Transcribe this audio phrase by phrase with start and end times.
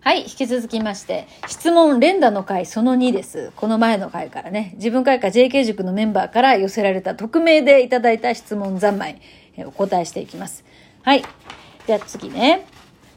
[0.00, 3.52] はい、引き続きまして、質問連打の回その2です。
[3.56, 9.20] この前の回からね、自分会か JK 塾のメンバーから寄せられた匿名でいただいた質問三昧、
[9.56, 10.64] えお答えしていきます。
[11.02, 11.24] はい。
[11.86, 12.64] では次ね。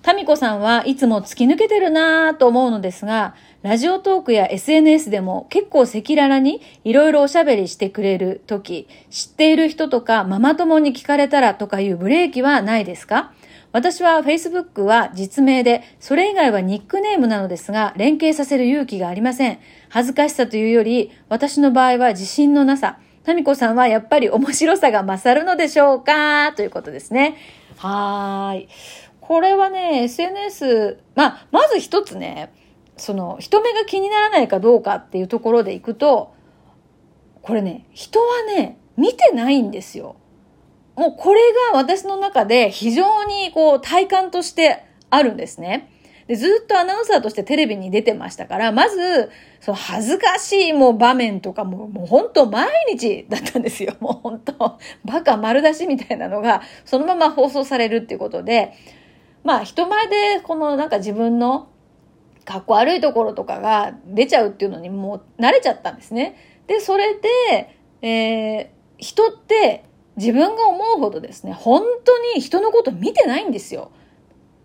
[0.01, 13.31] タミコさんはいつも突き抜けてるなぁと思うのですが、ラジオトークや SNS でも結構赤裸々にいろいろおしゃべりしてくれるとき、知っている人とかママ友に聞かれたらとかいうブレーキはないですか？
[13.71, 19.59] 私は Facebook は実名で、それ以外はニックネームなのですが、連携させる勇気がありません。
[19.89, 22.99] 恥ずかしさというより、私の場合は自信のなさ。
[23.23, 26.53] タミコさんはやっぱり面白さが勝るのでしょうか？
[26.53, 27.37] ということですね。
[27.77, 28.67] はーい。
[29.21, 32.51] これはね、SNS、まあ、まず一つね、
[32.97, 36.33] その、人目が気にならないかどうかっていうところでいくと、
[37.41, 40.15] これね、人はね、見てないんですよ。
[40.95, 41.39] もうこれ
[41.71, 45.89] が私の中で非常にこう体感としてあるんですね。
[46.27, 53.95] でずっとアナウンサーとしてテレビに出てましたから、まず、その恥ずかしいもう場面とかも、もう本当毎日だったんですよ。
[53.99, 58.71] もう本当バカ丸出しみたいなのが、そのまま放送されるっていうことで、
[59.43, 61.67] まあ人前でこのなんか自分の
[62.45, 66.37] かっこ悪いところとかが出ちゃうっていうのにもう慣れちゃったんですね。
[66.67, 68.67] で、それで、えー、
[68.99, 69.83] 人って
[70.17, 73.91] 自分が思うほどですね、本当に人のこと見てないんですよ。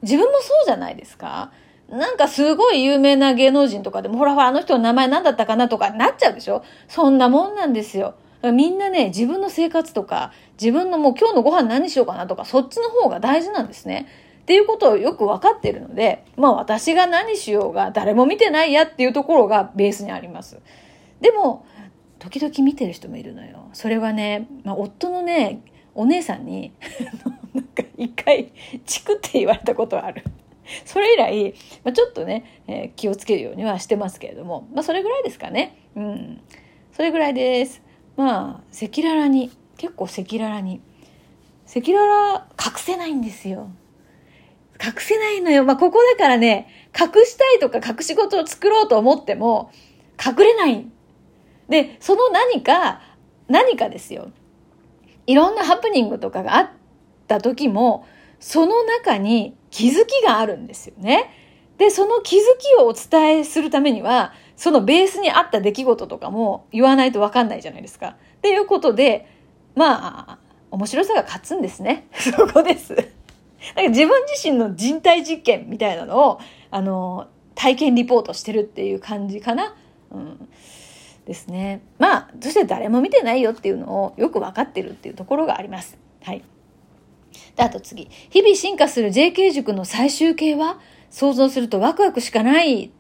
[0.03, 1.53] 自分もそうじゃないですか
[1.89, 8.15] なんかすごい有名な芸能人とかでも、ほらほらあの人の名前何だったかなとかなっちゃうでしょそんなもんなんですよ。
[8.43, 14.07] みんなね、自分の生活とか、自分のもう今日のご飯何しようかなとか、そっちの方が大事なんですね。
[14.43, 20.59] っていうことをよく分かっているので、まあ私が何しようが誰も見てないやっていうところがベースにあります。
[21.21, 21.67] でも、
[22.27, 23.69] 時々見てる人もいるのよ。
[23.73, 25.63] それはね、まあ夫のね、
[25.95, 26.73] お姉さんに、
[27.55, 28.53] なんか一回、
[28.85, 30.25] チクって言われたことがある。
[30.85, 35.79] それ以来、まあ、ちょっとね、えー気をつけるようにはしてますけれども、まあそれぐらいですかね。
[35.95, 36.41] うん。
[36.91, 37.81] それぐらいです。
[38.17, 40.81] まあ、赤裸々に、結構赤裸々に。
[41.69, 43.71] 赤裸々、隠せないんですよ。
[44.83, 45.65] 隠せないのよ。
[45.65, 46.69] まあ、ここだからね、
[46.99, 49.71] 隠したいとか隠し事を作ろうと思っても、
[50.25, 50.87] 隠れない。
[51.69, 53.01] で、その何か、
[53.49, 54.31] 何かですよ。
[55.27, 56.71] いろんなハプニングとかがあっ
[57.27, 58.07] た時も、
[58.39, 61.31] その中に気づきがあるんですよね。
[61.79, 68.17] で、その気づきをお伝えするためには、そのベースにあった出来事とかも言わないとわかんないじゃないですか。
[68.39, 69.29] っていうことで、
[69.75, 70.39] まあ、
[70.71, 72.09] 面白さが勝つんですね。
[72.17, 72.95] そこです。
[72.95, 76.41] なんか自分自身の人体実験みたいなのを、
[76.71, 79.75] あの、体験リポートしてるっていう感じかな。
[80.11, 80.49] うん。
[81.27, 81.83] ですね。
[81.99, 85.99] まあ、そして誰も見てないよっていうのをよくわかってるっていうところがあります。
[86.23, 86.43] はい。
[87.57, 88.09] で、あと次。
[88.31, 90.79] 日々進化する JK 塾の最終形は
[91.11, 92.93] 想像するとワクワクしかない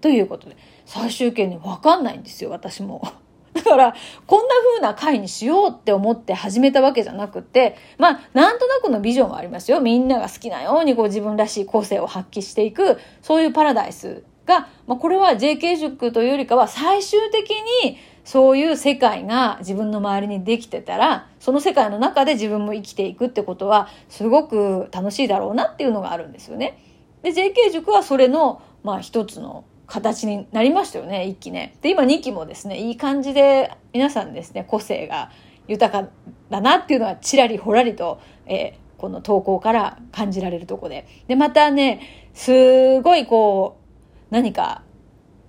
[0.00, 0.56] ということで。
[0.84, 3.02] 最終形ね、わかんないんですよ、私も。
[3.54, 3.94] だから、
[4.26, 9.80] こんな風な回にしようって思って始めたわけじゃなくて、まあ、なんとなくのビジョンはありますよ。
[9.80, 17.50] みんなが好きなようにこう自分らしい個性を発揮していく、そういうパラダイスが、まあ、これは JK 塾というよりかは最終的
[17.84, 26.82] にそういう世界が自分の周りにできてたら、その世界の中で自分も生きていくってことは、すごく楽しいだろうなっていうのがあるんですよね。
[27.22, 31.76] で、JK 塾はそれの、まあ一つの形になりましたよね、一期ね。
[31.80, 35.30] で、今2期もですね、いい感じで皆さんですね、個性が
[35.66, 36.08] 豊か
[36.50, 41.06] だなっていうのはちらりほらりと、えーこの投稿から感じられるとこで。
[41.28, 42.00] で、またね、
[42.34, 43.77] すごいこう、
[44.30, 44.82] 何か、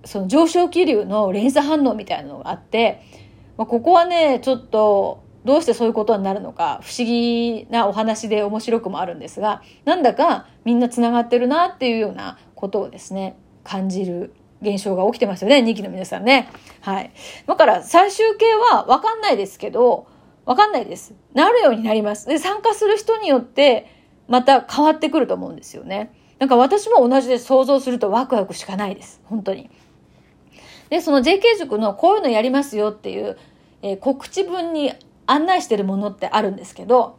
[0.04, 3.02] その上昇気流の連鎖反応みたいなのがあって、
[3.56, 16.48] まあ、ここはね、ちょっと、どうしてそういうことになるのか、不思議なお話で面白くもあるんですが、なんだかみんな繋がってるなっていうようなことをですね、感じる現象が起きてますよね、2期の皆さんね。
[16.82, 17.10] はい。
[17.46, 20.06] だから最終形はわかんないですけど、
[20.44, 21.14] わかんないです。
[21.32, 22.26] なるようになります。
[22.26, 23.86] で、参加する人によって、
[24.28, 26.12] また変わってくると思うんですよね。
[26.40, 29.20] なんか私も同じで想像するとワクワクしかないです。
[29.24, 29.70] 本当に。
[30.88, 33.38] で、その JK 塾のこういうのやりますよっていう、
[33.82, 34.92] えー告知文に
[35.26, 37.18] 案内してるものってあるんですけど、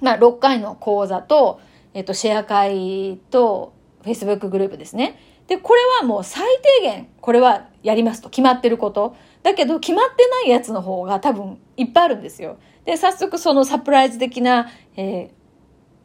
[0.00, 1.60] まあ、6回の講座と、
[1.92, 3.72] えっ、と、シェア会と、
[4.04, 5.18] Facebook グループですね。
[5.48, 6.46] で、これはもう最
[6.78, 9.16] 低限、これはやりますと決まってること。
[9.42, 12.58] だけど、決まってないやつの方が多分いっぱいあるんですよ。
[12.84, 15.38] で、早速そのサプライズ的な、えー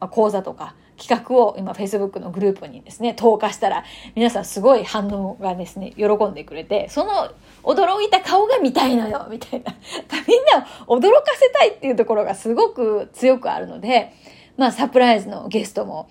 [0.08, 7.30] 講座とか企画を今 Facebook のグループにですね、投下したら、皆さんすごい反応がですね、喜んでくれて、その
[7.62, 9.74] 驚いた顔が見たいのよ、みたいな。
[10.26, 14.12] みんなを驚かせたいっていうところがすごく強くあるので、
[14.56, 16.08] まあサプライズのゲストも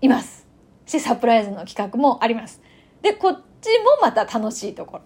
[0.00, 0.46] います。
[0.86, 2.60] し、サプライズの企画もあります。
[3.02, 5.04] で、こっちもまた楽しいところ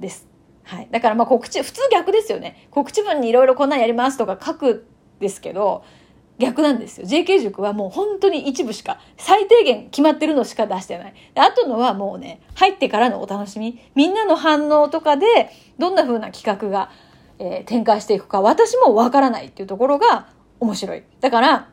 [0.00, 0.28] です。
[0.64, 0.88] はい。
[0.90, 2.68] だからまあ告知、普通逆ですよね。
[2.70, 4.86] 告知文にいろいろこんなんやりますとか書く
[5.20, 5.84] ですけど、
[6.38, 7.06] 逆なんですよ。
[7.06, 11.14] JK 塾はもう本当に一部しか、最低限決まってるのしか出してない。
[11.36, 13.80] あとのはもうね、入ってからのお楽しみ。
[13.94, 15.26] みんなの反応とかで、
[15.78, 16.90] どんな風な企画が、
[17.38, 20.26] えー、展開していくか、私もわからないっていうところが
[20.60, 21.04] 面白い。
[21.20, 21.68] だから、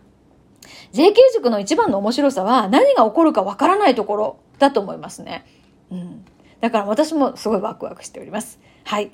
[0.93, 5.45] JK 塾の一番の面白さは、何が起こるかわからないところだと思いますね。
[5.91, 6.25] うん。
[6.59, 8.59] だから私もすごいワクワクしております。
[8.83, 9.11] はい。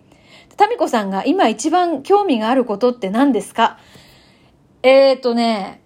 [0.58, 3.78] タミコさんが今一番興味があることって何ですか？
[4.83, 5.81] えっ、ー、とね、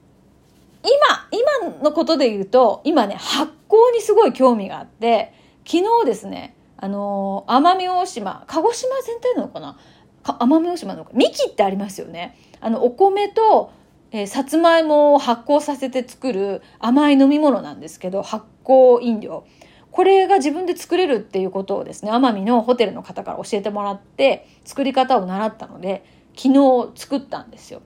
[0.84, 1.40] 今、
[1.70, 5.34] 今のことで言うと、今ね、発酵にすごい興味があって、
[5.66, 9.78] 昨日ですね、あのー、奄美大島、鹿児島全体なのかな？
[10.24, 12.38] 奄美大島の、ミキってありますよね。
[12.60, 13.72] あの、お米と、
[14.12, 19.46] えー、さつまいもを発酵させて作る甘い飲み物なんですけど、発酵飲料。
[19.92, 26.04] これが自分で作れるっていうことをですね、奄美のホテルの方から教えてもらって、作り方を習ったので、
[26.36, 27.82] 昨日作ったんですよ。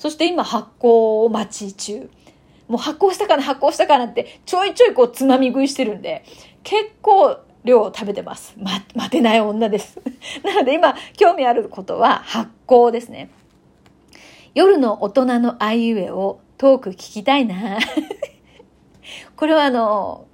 [0.00, 2.10] そして今発酵待ち中。
[2.68, 6.24] もう発酵したかな発酵したかなってちょいちょいこうつまみ食いしてるんで、
[6.62, 8.54] 結構量を食べてます。
[8.56, 10.00] ま、待てない女です。
[10.42, 13.28] なので今興味あることは発酵ですね。
[14.54, 17.78] 夜の大人のあいうえをトーク聞きたいな。
[19.36, 20.24] これはあの、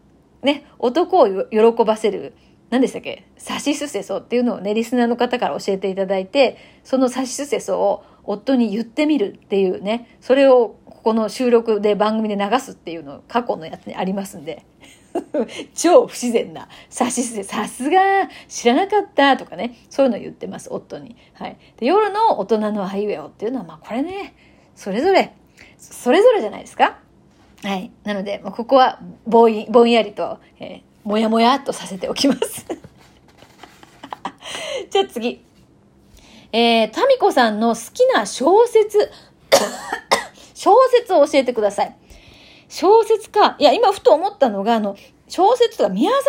[0.42, 2.34] ね、男を喜ばせる、
[2.70, 3.24] 何でしたっけ？
[3.36, 14.64] サシスセソっていうのをね、リスナーの方から教えていただいて、そのサシスセソを夫に言ってみるっていうね、それをここの収録で番組で流すっていうの過去のやつにありますんで。
[15.74, 18.00] 超不自然な差し捨て、さすが
[18.48, 21.16] 知らなかったとかね、そういうの言ってます、夫に。
[21.34, 21.56] はい。
[21.78, 24.34] で、夜の大人のあいうえおっていうのは、まあこれね、
[24.74, 25.32] それぞれ、
[25.78, 26.98] それぞれじゃないですか。
[27.62, 27.90] はい。
[28.04, 32.66] なので、まあ、ここはぼんぼんやりと、えー、もやもやっとさせておきます。
[34.90, 35.45] じゃあ次。
[36.52, 39.10] えー、タミコさんの好きな小説、
[40.54, 41.96] 小説を教えてください。
[42.68, 43.56] 小説か。
[43.58, 44.96] いや、今ふと思ったのが、あの、
[45.28, 46.22] 小説とか宮沢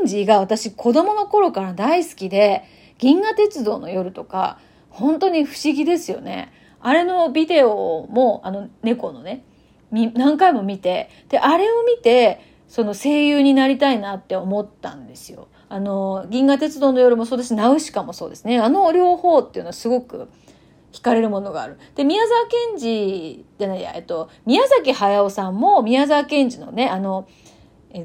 [0.00, 2.64] 賢治が私子供の頃から大好きで、
[2.98, 4.58] 銀河鉄道の夜とか、
[4.90, 6.52] 本当に不思議ですよね。
[6.80, 9.44] あれのビデオも、あの、猫のね、
[9.90, 15.48] 何回も見て、で、あれを見て、その声優になりたいなって思ったんですよ。
[15.72, 18.60] あの、銀河鉄道の夜もそうですし、ナウシカもそうですね。
[18.60, 20.28] あの両方っていうのはすごく
[20.92, 21.78] 惹かれるものがある。
[21.94, 27.26] で、宮沢賢治じゃないや、えっと、宮崎駿さんも宮沢賢治のね、あの、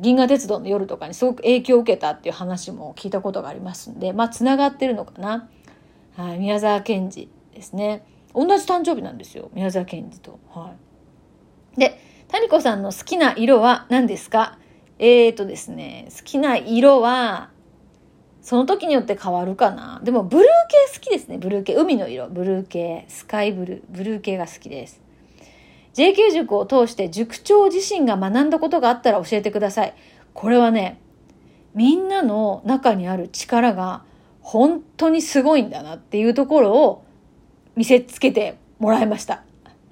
[0.02, 5.50] 銀河鉄道の夜とかにすごく影響を受けたっていう話も聞いたことがありますんで、まあ、つながってるのかな。
[6.16, 8.06] はい、宮沢賢治ですね。
[8.34, 10.40] 同じ誕生日なんですよ、宮沢賢治と。
[10.54, 10.72] は
[11.76, 11.80] い。
[11.80, 12.00] で、
[12.30, 14.58] 谷子さんの好きな色は何ですか？
[15.00, 17.50] えーとですね、好きな色は、
[18.48, 20.00] その時によって変わるかな。
[20.06, 20.46] でもブルー
[20.94, 21.38] 系好きですね。
[21.38, 21.76] ブルー系。
[21.76, 22.30] 海の色。
[22.30, 23.04] ブルー系。
[23.10, 23.82] スカイブルー。
[23.90, 25.02] ブルー系が好きです。
[25.96, 29.94] JK 塾を通して塾長自身が学んだことがあったら教えてください。
[30.34, 31.02] これはね、
[31.76, 34.04] みんなの中にある力が
[34.40, 37.04] 本当にすごいんだなっていうところを
[37.76, 39.44] 見せつけてもらいました。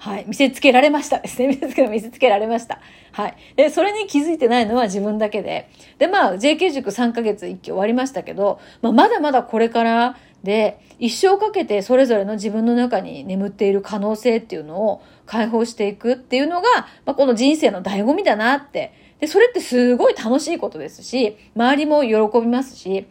[0.05, 0.25] はい。
[0.27, 1.47] 見せつけられましたですね。
[1.47, 2.79] 見せつけ、見せつけられました。
[3.11, 3.35] はい。
[3.55, 5.67] で、それに気づいてないのは自分だけで。
[5.97, 16.69] で、まあ、JK 塾3ヶ月一期終わりましたけど、まあ、まだまだこれからで、一生かけてそれぞれの自分の中に眠っている可能性っていうのを解放していくっていうのが、
[17.07, 18.93] まあ、この人生の醍醐味だなって。
[19.19, 23.07] で、それってすごい楽しいことですし、周りも喜びますし、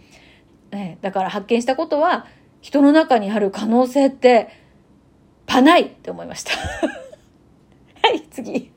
[0.71, 2.27] ね、だから発見したことは、
[2.61, 4.64] 人の中にある可能性って、
[5.47, 6.53] パないって思いました。
[8.03, 8.71] はい、次。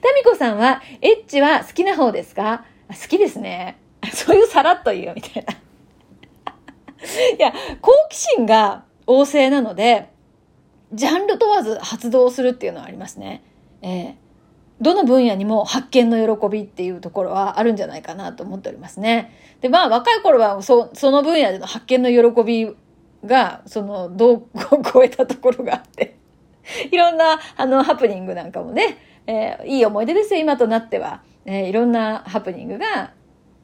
[0.00, 2.64] タミコさんは、エッチは好きな方ですか？
[2.88, 3.78] 好きですね。
[4.12, 5.52] そういうさらっと言うみたいな。
[7.36, 10.10] いや、好奇心が旺盛なので、
[10.92, 13.42] ジャンル問わず発動するっていうのはありますね。
[13.80, 14.14] えー、
[14.80, 19.32] どの分野にも発見の喜びっていうところはあるんじゃないかなと思っておりますね。
[19.60, 22.76] で、まあ若い頃はそその分野での発見の喜び
[23.24, 24.48] が、その、どう
[24.92, 26.16] 超えたところがあって
[26.90, 31.22] いろんな、あの、ハプニングなんかもね、えー、いい思い出ですよ、今となっては。
[31.44, 33.12] えー、いろんなハプニングが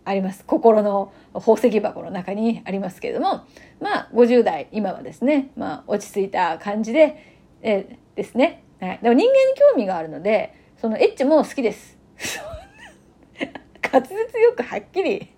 [0.05, 0.45] あります。
[0.45, 3.45] 心の宝石箱の中にありますけれども、
[3.81, 8.65] まあ、50代、今はですね、まあ、落ち着いた感じで、えー、ですね。
[8.81, 8.99] はい。
[9.03, 11.99] でも人間に興味があるので、そのエッチも好きです。
[13.93, 15.29] 滑舌よくはっきり。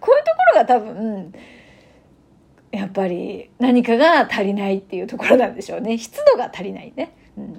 [0.00, 1.32] こういうところが多分、
[2.70, 5.96] やっぱり何かが足りないっていうところなんでしょうね。
[5.98, 7.16] 湿度が足りないね。
[7.36, 7.52] うん。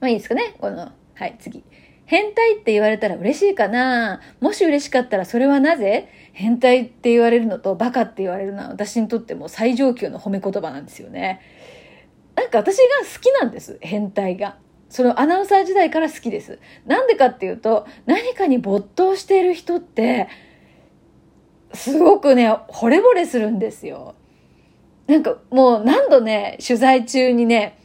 [0.00, 0.54] まあいいですかね。
[0.58, 1.64] この、はい、次。
[2.04, 6.08] 変態って言われたら嬉しいかなもし嬉しかったらそれはなぜ？
[6.32, 11.40] 変態って言われるのとバカって言われるのは私にとっても最上級の褒め言葉なんですよね。
[12.34, 14.56] なんか私が好きなんです、変態が。
[14.88, 16.58] そのアナウンサー時代から好きです。
[16.86, 20.28] なんでかっていうと、何かに没頭している人って、
[21.74, 24.14] すごくね、惚れ惚れするんですよ。
[25.06, 27.78] なんかもう何度ね、取材中にね、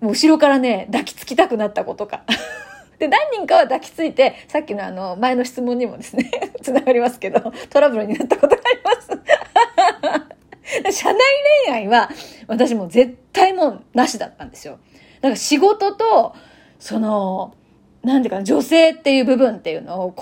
[0.00, 2.24] もう後ろからね、抱きつきたくなったことか。
[2.98, 6.30] で、何人かは抱きついて、さっきのあの、前の質問にもですね、
[6.62, 10.92] つながりますけど、トラブルになったことがあります。
[10.98, 11.18] 社内
[11.66, 12.10] 恋愛は、
[12.46, 14.78] 私も絶対もうなしだったんですよ。
[15.20, 16.34] だから仕事と、
[16.78, 17.54] その、
[18.02, 20.12] なんていうか女性っていう部分っていうのを、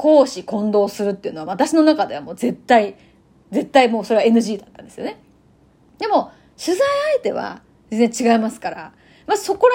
[0.00, 2.96] 公私混同するっていうのは、私の中ではもう絶対、
[3.50, 5.20] 絶対もうそれは NG だったんですよね。
[5.98, 6.78] でも、取材
[7.16, 8.92] 相手は全然違いますから、
[9.26, 9.74] まあ、そこら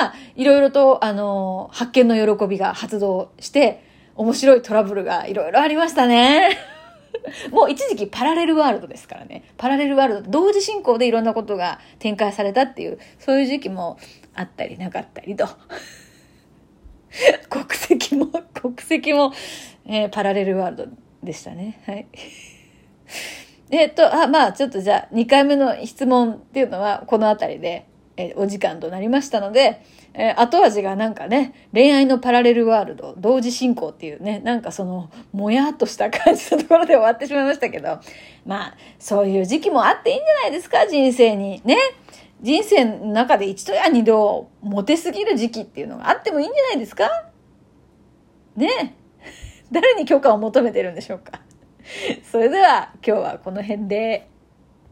[0.00, 6.56] 辺はいろいろと、あの、発見の喜びが発動して、面白いトラブルがいろいろありましたね。
[7.52, 9.44] もう一時期パラレルワールドですからね。
[9.58, 13.98] パラレルワールド、同時進行でいろんなことが展開されたっていう、そういう時期も
[14.34, 15.46] あったりなかったりと。
[17.48, 19.32] 国籍も、国籍も、
[19.86, 20.86] えー、パラレルワールド
[21.22, 21.80] でしたね。
[21.86, 22.06] はい。
[23.70, 27.86] えっと、あ、まあ、ちょっとじゃあ、2回目の質問っていうのは、この辺りで、
[28.18, 29.82] えお時間となりましたので、
[30.14, 38.00] えー、後味がなんかね、恋愛のパラレルワールド、同時進行っていうね、なんかその、もやっとした感じのところで終わってしまいましたけど、
[38.46, 41.60] まあ、そういう時期もあっていいんじゃないですか、人生に。
[41.64, 41.76] ね。
[42.42, 47.08] 人生の中で一度や二度、モテすぎる時期っていうのがあってもいいんじゃないですか？
[48.56, 48.94] ね。
[49.72, 51.40] 誰に許可を求めてるんでしょうか？
[52.30, 54.28] それでは今日はこの辺で